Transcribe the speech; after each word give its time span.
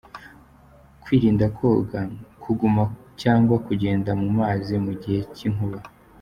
Kwirinda 1.03 1.45
koga, 1.57 1.99
kuguma 2.43 2.83
cyangwa 3.21 3.55
kugenda 3.65 4.11
mu 4.21 4.27
mazi 4.37 4.73
mu 4.85 4.93
gihe 5.01 5.19
cy’inkuba. 5.35 5.79